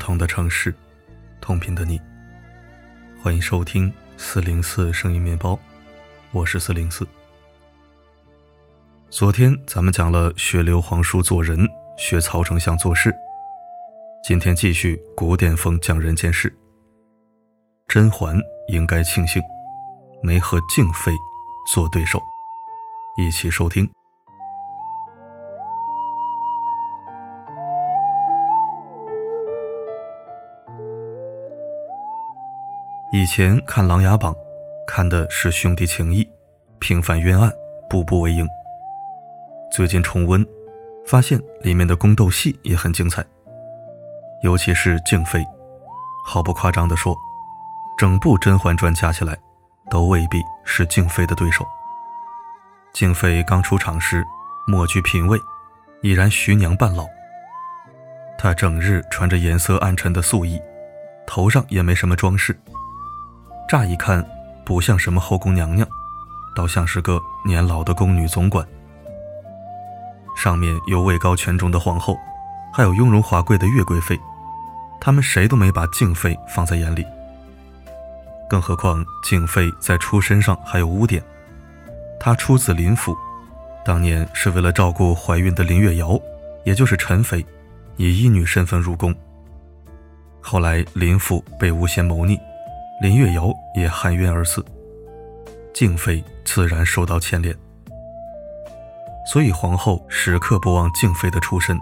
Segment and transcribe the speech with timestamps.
[0.00, 0.74] 不同的城市，
[1.42, 2.00] 同频的你。
[3.22, 5.60] 欢迎收听四零四声音面包，
[6.32, 7.06] 我是四零四。
[9.10, 11.68] 昨天咱们讲了学刘皇叔做人，
[11.98, 13.14] 学曹丞相做事。
[14.24, 16.50] 今天继续古典风讲人间事。
[17.86, 18.34] 甄嬛
[18.68, 19.42] 应该庆幸
[20.22, 21.12] 没和静妃
[21.70, 22.18] 做对手。
[23.18, 23.86] 一起收听。
[33.12, 34.32] 以前看《琅琊榜》，
[34.86, 36.28] 看的是兄弟情谊、
[36.78, 37.52] 平反冤案，
[37.88, 38.46] 步步为营。
[39.72, 40.46] 最近重温，
[41.04, 43.24] 发现里面的宫斗戏也很精彩，
[44.44, 45.44] 尤其是静妃。
[46.24, 47.16] 毫不夸张地说，
[47.98, 49.36] 整部《甄嬛传》加起来，
[49.90, 51.66] 都未必是静妃的对手。
[52.92, 54.24] 静妃刚出场时，
[54.68, 55.36] 莫具品味，
[56.00, 57.08] 已然徐娘半老。
[58.38, 60.60] 她整日穿着颜色暗沉的素衣，
[61.26, 62.56] 头上也没什么装饰。
[63.70, 64.26] 乍一看，
[64.64, 65.86] 不像什么后宫娘娘，
[66.56, 68.66] 倒像是个年老的宫女总管。
[70.36, 72.18] 上面有位高权重的皇后，
[72.74, 74.18] 还有雍容华贵的岳贵妃，
[75.00, 77.06] 他们谁都没把静妃放在眼里。
[78.48, 81.22] 更何况静妃在出身上还有污点，
[82.18, 83.16] 她出自林府，
[83.84, 86.18] 当年是为了照顾怀孕的林月瑶，
[86.64, 87.46] 也就是陈妃，
[87.94, 89.14] 以医女身份入宫。
[90.40, 92.36] 后来林府被诬陷谋逆。
[93.00, 94.62] 林月瑶也含冤而死，
[95.72, 97.56] 静妃自然受到牵连，
[99.24, 101.80] 所以皇后时刻不忘静妃的出身，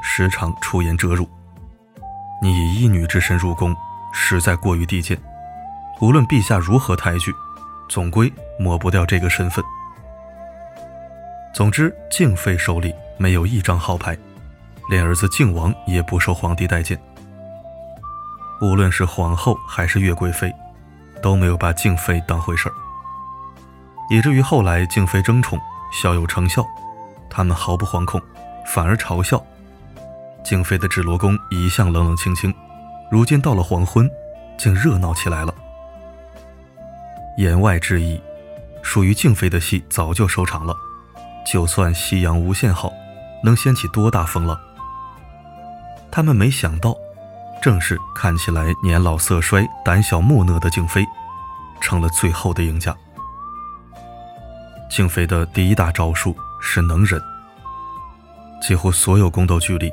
[0.00, 1.28] 时常出言遮辱。
[2.40, 3.74] 你以一女之身入宫，
[4.12, 5.20] 实在过于低贱。
[6.00, 7.34] 无论陛下如何抬举，
[7.88, 9.64] 总归抹不掉这个身份。
[11.52, 14.16] 总之，静妃手里没有一张好牌，
[14.88, 16.96] 连儿子靖王也不受皇帝待见。
[18.62, 20.54] 无论是皇后还是月贵妃，
[21.22, 22.74] 都没有把静妃当回事儿，
[24.10, 25.58] 以至于后来静妃争宠，
[25.92, 26.66] 小有成效，
[27.28, 28.20] 他们毫不惶恐，
[28.66, 29.44] 反而嘲笑
[30.44, 32.54] 静妃的芷罗宫一向冷冷清清，
[33.10, 34.10] 如今到了黄昏，
[34.58, 35.54] 竟热闹起来了。
[37.36, 38.20] 言外之意，
[38.82, 40.74] 属于静妃的戏早就收场了，
[41.44, 42.92] 就算夕阳无限好，
[43.44, 44.58] 能掀起多大风浪？
[46.10, 46.96] 他们没想到。
[47.60, 51.06] 正是看起来年老色衰、胆小木讷的静妃，
[51.80, 52.96] 成了最后的赢家。
[54.90, 57.20] 静妃的第一大招数是能忍。
[58.62, 59.92] 几乎所有宫斗剧里，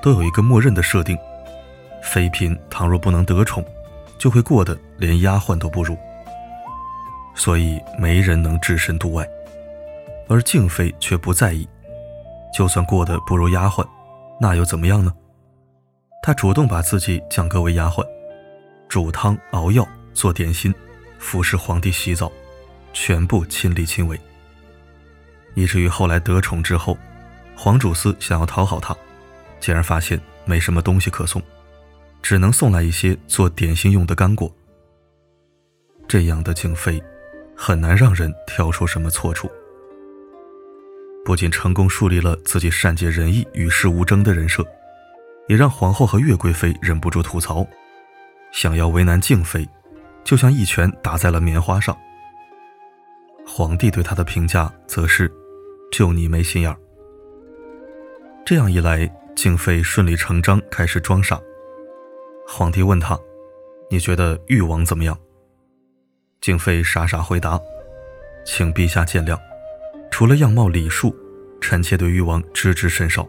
[0.00, 1.18] 都有一个默认的设定：
[2.02, 3.64] 妃嫔倘若不能得宠，
[4.16, 5.96] 就会过得连丫鬟都不如。
[7.34, 9.26] 所以没人能置身度外，
[10.28, 11.68] 而静妃却不在意，
[12.52, 13.86] 就算过得不如丫鬟，
[14.40, 15.12] 那又怎么样呢？
[16.22, 18.06] 她主动把自己降格为丫鬟，
[18.88, 20.72] 煮汤、熬药、做点心，
[21.18, 22.30] 服侍皇帝洗澡，
[22.92, 24.20] 全部亲力亲为。
[25.54, 26.96] 以至于后来得宠之后，
[27.56, 28.94] 皇主司想要讨好她，
[29.60, 31.42] 竟然发现没什么东西可送，
[32.20, 34.54] 只能送来一些做点心用的干果。
[36.06, 37.02] 这样的静妃，
[37.56, 39.50] 很难让人挑出什么错处。
[41.24, 44.66] 不仅成功树立了自己善解人意、与世无争的人设。
[45.50, 47.66] 也让皇后和岳贵妃忍不住吐槽，
[48.52, 49.68] 想要为难静妃，
[50.22, 51.98] 就像一拳打在了棉花上。
[53.44, 55.28] 皇帝对她的评价则是：
[55.90, 56.78] 就你没心眼儿。
[58.46, 61.36] 这样一来，静妃顺理成章开始装傻。
[62.46, 63.18] 皇帝问她
[63.90, 65.18] ：“你觉得誉王怎么样？”
[66.40, 67.60] 静妃傻傻回答
[68.46, 69.36] ：“请陛下见谅，
[70.12, 71.12] 除了样貌礼数，
[71.60, 73.26] 臣妾对誉王知之甚少。”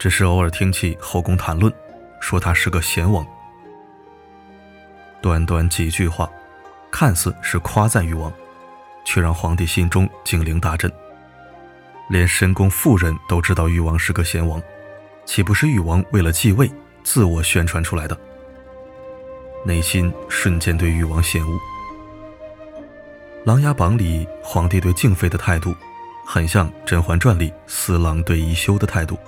[0.00, 1.70] 只是偶尔听起后宫谈论，
[2.20, 3.24] 说他是个贤王。
[5.20, 6.26] 短短几句话，
[6.90, 8.32] 看似是夸赞誉王，
[9.04, 10.90] 却让皇帝心中警铃大震。
[12.08, 14.60] 连深宫妇人都知道誉王是个贤王，
[15.26, 16.72] 岂不是誉王为了继位
[17.04, 18.18] 自我宣传出来的？
[19.66, 21.54] 内心瞬间对誉王嫌恶。
[23.44, 25.76] 《琅琊榜》里皇帝对静妃的态度，
[26.24, 29.18] 很像《甄嬛传》里四郎对宜修的态度。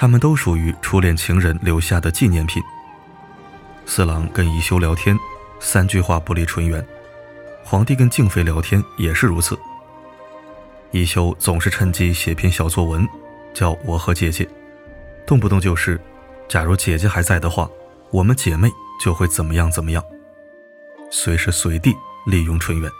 [0.00, 2.62] 他们都属于初恋情人留下的纪念品。
[3.84, 5.14] 四郎跟宜修聊天，
[5.60, 6.80] 三句话不离纯元；
[7.62, 9.58] 皇帝跟静妃聊天也是如此。
[10.90, 13.06] 宜修总是趁机写篇小作文，
[13.52, 14.48] 叫我和姐姐，
[15.26, 16.00] 动不动就是
[16.48, 17.68] “假如姐姐还在的话，
[18.10, 18.70] 我们姐妹
[19.04, 20.02] 就会怎么样怎么样”，
[21.12, 21.94] 随时随地
[22.24, 22.90] 利用纯元。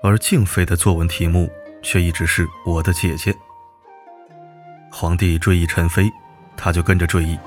[0.00, 1.50] 而静妃的作文题目
[1.82, 3.34] 却一直是我的姐姐。
[4.90, 6.10] 皇帝追忆陈妃，
[6.56, 7.38] 他就跟着追忆，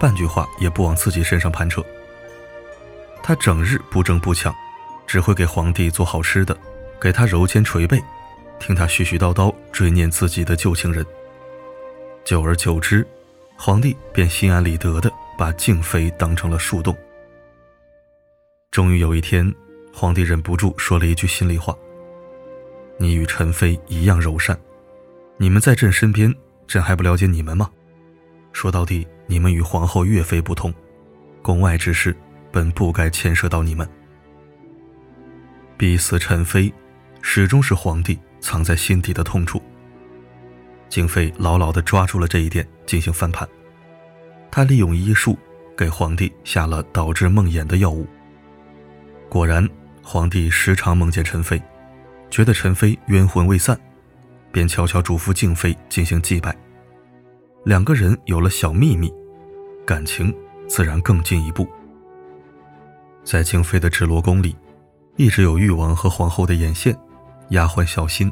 [0.00, 1.82] 半句话也不往自己身上盘扯。
[3.22, 4.54] 他整日不争不抢，
[5.06, 6.56] 只会给皇帝做好吃的，
[7.00, 8.02] 给他揉肩捶背，
[8.58, 11.06] 听他絮絮叨叨追念自己的旧情人。
[12.24, 13.06] 久而久之，
[13.56, 16.96] 皇帝便心安理得的把静妃当成了树洞。
[18.72, 19.54] 终于有一天，
[19.94, 21.76] 皇帝忍不住说了一句心里话
[22.98, 24.58] ：“你与陈妃一样柔善，
[25.36, 26.34] 你们在朕身边，
[26.72, 27.68] 朕还不了解你们吗？
[28.54, 30.72] 说到底，你们与皇后岳妃不同，
[31.42, 32.16] 宫外之事
[32.50, 33.86] 本不该牵涉到你们。
[35.76, 36.72] 逼死陈妃，
[37.20, 39.60] 始终是皇帝藏在心底的痛处。
[40.88, 43.46] 景妃牢牢地抓住了这一点，进行翻盘。
[44.50, 45.38] 她利用医术
[45.76, 48.06] 给皇帝下了导致梦魇的药物。”
[49.28, 49.68] 果然，
[50.02, 51.60] 皇帝时常梦见陈妃，
[52.30, 53.78] 觉得陈妃冤魂未散，
[54.52, 56.54] 便悄悄嘱咐静妃进行祭拜。
[57.64, 59.12] 两个人有了小秘密，
[59.86, 60.34] 感情
[60.68, 61.66] 自然更进一步。
[63.24, 64.56] 在静妃的纸罗宫里，
[65.16, 66.96] 一直有誉王和皇后的眼线，
[67.50, 68.30] 丫鬟小心。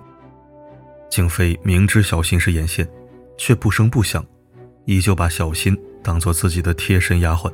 [1.08, 2.88] 静妃明知小心是眼线，
[3.38, 4.24] 却不声不响，
[4.84, 7.52] 依旧把小心当做自己的贴身丫鬟。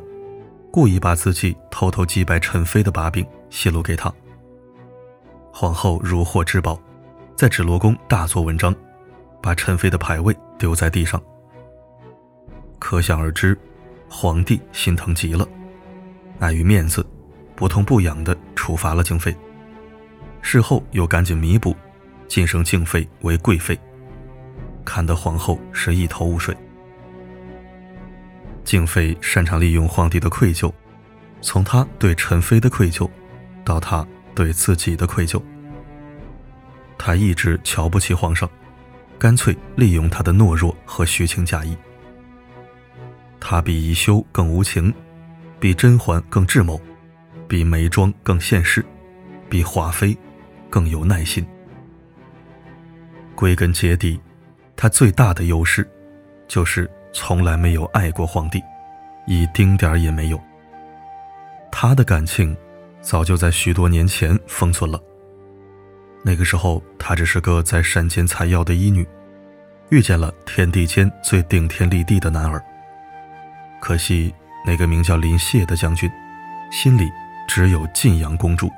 [0.70, 4.12] 故意把自己偷偷祭拜陈妃的把柄泄露给他。
[5.50, 6.78] 皇后如获至宝，
[7.36, 8.74] 在纸罗宫大做文章，
[9.42, 11.22] 把陈妃的牌位丢在地上。
[12.78, 13.56] 可想而知，
[14.08, 15.46] 皇帝心疼极了，
[16.38, 17.06] 碍于面子，
[17.54, 19.36] 不痛不痒地处罚了静妃。
[20.40, 21.76] 事后又赶紧弥补，
[22.26, 23.78] 晋升静妃为贵妃，
[24.82, 26.56] 看得皇后是一头雾水。
[28.64, 30.72] 静妃擅长利用皇帝的愧疚，
[31.42, 33.06] 从他对陈妃的愧疚，
[33.62, 35.38] 到他对自己的愧疚。
[37.06, 38.50] 他一直瞧不起皇上，
[39.16, 41.76] 干脆利用他的懦弱和虚情假意。
[43.38, 44.92] 他比宜修更无情，
[45.60, 46.80] 比甄嬛更智谋，
[47.46, 48.84] 比眉庄更现实，
[49.48, 50.18] 比华妃
[50.68, 51.46] 更有耐心。
[53.36, 54.20] 归根结底，
[54.74, 55.88] 他最大的优势，
[56.48, 56.90] 就是。
[57.12, 58.60] 从来没有爱过皇帝，
[59.26, 60.40] 一丁点儿也没有。
[61.70, 62.54] 他的感情
[63.00, 65.00] 早就在许多年前封存了。
[66.26, 69.06] 那个时候，她只是个在山间采药的医女，
[69.90, 72.60] 遇见了天地间最顶天立地的男儿。
[73.80, 74.34] 可惜，
[74.66, 76.10] 那个名叫林谢的将军，
[76.72, 77.08] 心里
[77.46, 78.68] 只有晋阳公主。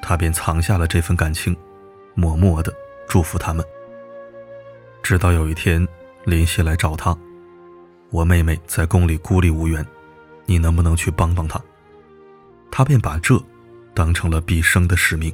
[0.00, 1.56] 他便藏下了这份感情，
[2.14, 2.72] 默默的
[3.08, 3.66] 祝福他们。
[5.02, 5.84] 直到有一天。
[6.26, 7.16] 林谢来找他，
[8.10, 9.84] 我妹妹在宫里孤立无援，
[10.44, 11.58] 你能不能去帮帮她？
[12.70, 13.42] 他便把这
[13.94, 15.32] 当成了毕生的使命。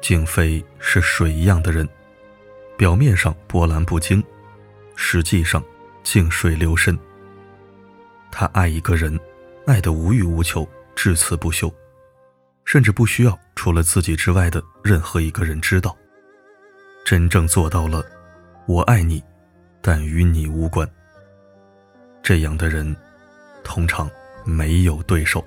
[0.00, 1.88] 静妃是水一样的人，
[2.76, 4.22] 表面上波澜不惊，
[4.94, 5.62] 实际上
[6.02, 6.96] 静水流深。
[8.30, 9.18] 她爱一个人，
[9.66, 11.72] 爱得无欲无求，至死不休，
[12.64, 15.96] 甚至不需要除了自己之外的任何一个人知道，
[17.04, 18.04] 真正做到了。
[18.66, 19.22] 我爱你，
[19.80, 20.88] 但与你无关。
[22.22, 22.94] 这样的人，
[23.64, 24.10] 通常
[24.44, 25.44] 没有对手。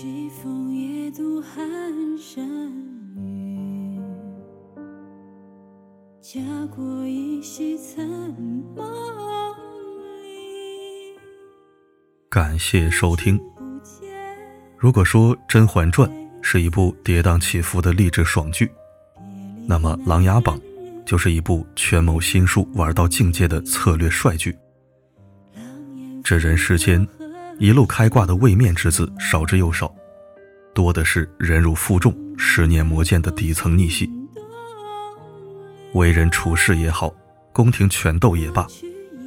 [0.00, 1.60] 西风夜渡寒
[2.16, 2.46] 山
[3.16, 4.00] 雨，
[6.20, 6.40] 家
[6.72, 7.76] 国依稀
[12.30, 13.40] 感谢收听。
[14.76, 16.08] 如果说《甄嬛传》
[16.42, 18.70] 是一部跌宕起伏的励志爽剧，
[19.66, 20.56] 那么《琅琊榜》
[21.04, 24.56] 就是一部权谋心术玩到境界的策略帅剧。
[26.22, 27.04] 这人世间，
[27.58, 29.92] 一路开挂的位面之子少之又少，
[30.72, 34.08] 多的是忍辱负重、十年磨剑的底层逆袭。
[35.92, 37.12] 为人处事也好，
[37.52, 38.64] 宫廷权斗也罢，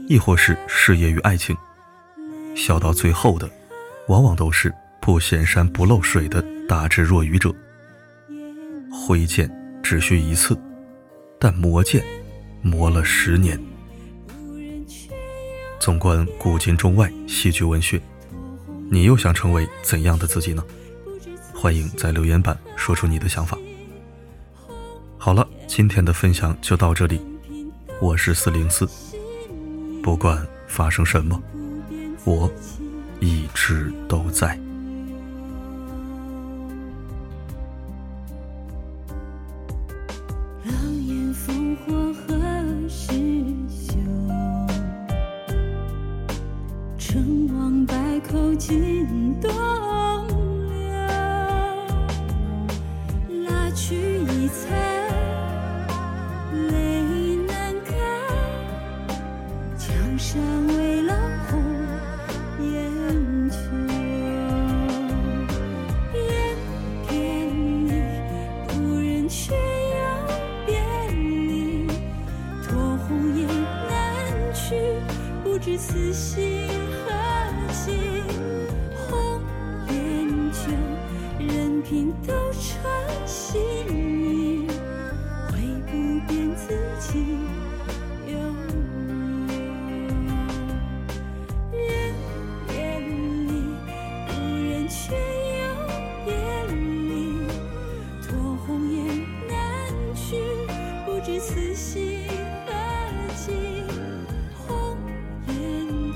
[0.07, 1.55] 亦或是事业与爱情。
[2.55, 3.49] 笑到最后的，
[4.07, 7.53] 往往都是不显山不漏水的大智若愚者。
[8.89, 9.51] 挥剑
[9.83, 10.57] 只需一次，
[11.37, 12.01] 但磨剑
[12.61, 13.59] 磨了十年。
[15.81, 17.99] 纵观古今中外戏剧文学，
[18.93, 20.61] 你又想成为怎样的自己呢？
[21.55, 23.57] 欢迎在留言板说出你的想法。
[25.17, 27.21] 好了，今天的分享就到这里。
[28.01, 28.85] 我是四零四，
[30.03, 31.41] 不管发生什么。
[32.25, 32.51] 我
[33.21, 34.59] 一直都在。
[48.61, 49.60] 情多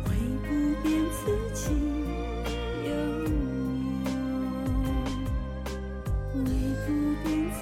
[0.04, 0.08] 唯
[0.42, 0.46] 不
[0.80, 1.18] 变此
[1.52, 1.60] 情
[2.84, 2.90] 悠
[4.04, 4.08] 悠，
[6.44, 6.46] 为
[6.86, 6.88] 不
[7.24, 7.58] 变此